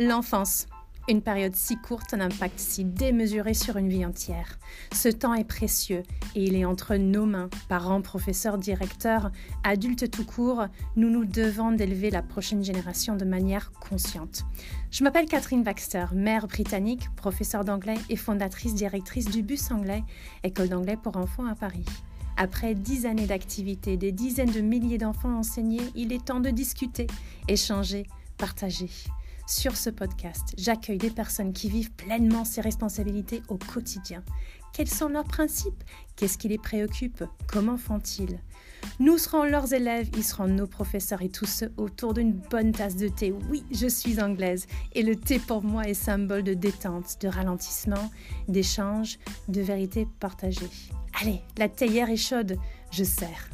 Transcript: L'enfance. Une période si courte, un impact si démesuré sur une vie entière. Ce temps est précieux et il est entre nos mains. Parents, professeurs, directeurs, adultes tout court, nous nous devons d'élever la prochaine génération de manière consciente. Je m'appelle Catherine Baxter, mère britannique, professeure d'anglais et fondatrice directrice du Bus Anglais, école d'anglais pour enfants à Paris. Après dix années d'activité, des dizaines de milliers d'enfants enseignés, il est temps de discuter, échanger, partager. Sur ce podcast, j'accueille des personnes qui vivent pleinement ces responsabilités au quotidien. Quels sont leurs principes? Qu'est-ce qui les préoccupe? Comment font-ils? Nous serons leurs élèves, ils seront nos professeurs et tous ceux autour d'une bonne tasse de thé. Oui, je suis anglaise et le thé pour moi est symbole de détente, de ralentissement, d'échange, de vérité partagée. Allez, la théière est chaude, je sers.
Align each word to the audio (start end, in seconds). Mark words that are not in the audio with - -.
L'enfance. 0.00 0.66
Une 1.08 1.22
période 1.22 1.54
si 1.54 1.76
courte, 1.76 2.14
un 2.14 2.20
impact 2.20 2.58
si 2.58 2.84
démesuré 2.84 3.54
sur 3.54 3.76
une 3.76 3.88
vie 3.88 4.04
entière. 4.04 4.58
Ce 4.92 5.08
temps 5.08 5.34
est 5.34 5.44
précieux 5.44 6.02
et 6.34 6.42
il 6.42 6.56
est 6.56 6.64
entre 6.64 6.96
nos 6.96 7.26
mains. 7.26 7.48
Parents, 7.68 8.02
professeurs, 8.02 8.58
directeurs, 8.58 9.30
adultes 9.62 10.10
tout 10.10 10.24
court, 10.24 10.64
nous 10.96 11.10
nous 11.10 11.24
devons 11.24 11.70
d'élever 11.70 12.10
la 12.10 12.22
prochaine 12.22 12.64
génération 12.64 13.14
de 13.14 13.24
manière 13.24 13.70
consciente. 13.70 14.44
Je 14.90 15.04
m'appelle 15.04 15.26
Catherine 15.26 15.62
Baxter, 15.62 16.06
mère 16.12 16.48
britannique, 16.48 17.08
professeure 17.14 17.64
d'anglais 17.64 17.98
et 18.08 18.16
fondatrice 18.16 18.74
directrice 18.74 19.26
du 19.26 19.44
Bus 19.44 19.70
Anglais, 19.70 20.02
école 20.42 20.70
d'anglais 20.70 20.98
pour 21.00 21.16
enfants 21.18 21.46
à 21.46 21.54
Paris. 21.54 21.86
Après 22.36 22.74
dix 22.74 23.06
années 23.06 23.28
d'activité, 23.28 23.96
des 23.96 24.10
dizaines 24.10 24.50
de 24.50 24.60
milliers 24.60 24.98
d'enfants 24.98 25.38
enseignés, 25.38 25.88
il 25.94 26.12
est 26.12 26.24
temps 26.24 26.40
de 26.40 26.50
discuter, 26.50 27.06
échanger, 27.46 28.08
partager. 28.38 28.90
Sur 29.46 29.76
ce 29.76 29.90
podcast, 29.90 30.54
j'accueille 30.56 30.96
des 30.96 31.10
personnes 31.10 31.52
qui 31.52 31.68
vivent 31.68 31.92
pleinement 31.92 32.46
ces 32.46 32.62
responsabilités 32.62 33.42
au 33.48 33.58
quotidien. 33.58 34.22
Quels 34.72 34.88
sont 34.88 35.08
leurs 35.08 35.24
principes? 35.24 35.84
Qu'est-ce 36.16 36.38
qui 36.38 36.48
les 36.48 36.56
préoccupe? 36.56 37.22
Comment 37.46 37.76
font-ils? 37.76 38.40
Nous 39.00 39.18
serons 39.18 39.44
leurs 39.44 39.74
élèves, 39.74 40.08
ils 40.16 40.24
seront 40.24 40.46
nos 40.46 40.66
professeurs 40.66 41.20
et 41.20 41.28
tous 41.28 41.44
ceux 41.44 41.70
autour 41.76 42.14
d'une 42.14 42.32
bonne 42.32 42.72
tasse 42.72 42.96
de 42.96 43.08
thé. 43.08 43.34
Oui, 43.50 43.64
je 43.70 43.86
suis 43.86 44.18
anglaise 44.18 44.66
et 44.94 45.02
le 45.02 45.14
thé 45.14 45.38
pour 45.38 45.62
moi 45.62 45.84
est 45.84 45.94
symbole 45.94 46.42
de 46.42 46.54
détente, 46.54 47.20
de 47.20 47.28
ralentissement, 47.28 48.10
d'échange, 48.48 49.18
de 49.48 49.60
vérité 49.60 50.08
partagée. 50.20 50.70
Allez, 51.20 51.42
la 51.58 51.68
théière 51.68 52.08
est 52.08 52.16
chaude, 52.16 52.56
je 52.90 53.04
sers. 53.04 53.50